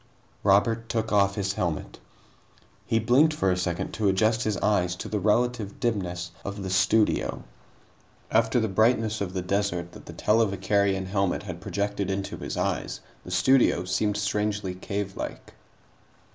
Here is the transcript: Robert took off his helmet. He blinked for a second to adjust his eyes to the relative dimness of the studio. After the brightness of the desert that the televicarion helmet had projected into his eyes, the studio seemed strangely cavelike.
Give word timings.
Robert 0.43 0.89
took 0.89 1.11
off 1.11 1.35
his 1.35 1.53
helmet. 1.53 1.99
He 2.87 2.97
blinked 2.97 3.35
for 3.35 3.51
a 3.51 3.55
second 3.55 3.91
to 3.93 4.07
adjust 4.09 4.41
his 4.41 4.57
eyes 4.57 4.95
to 4.95 5.07
the 5.07 5.19
relative 5.19 5.79
dimness 5.79 6.31
of 6.43 6.63
the 6.63 6.71
studio. 6.71 7.43
After 8.31 8.59
the 8.59 8.67
brightness 8.67 9.21
of 9.21 9.33
the 9.35 9.43
desert 9.43 9.91
that 9.91 10.07
the 10.07 10.13
televicarion 10.13 11.05
helmet 11.05 11.43
had 11.43 11.61
projected 11.61 12.09
into 12.09 12.35
his 12.37 12.57
eyes, 12.57 13.01
the 13.23 13.29
studio 13.29 13.85
seemed 13.85 14.17
strangely 14.17 14.73
cavelike. 14.73 15.53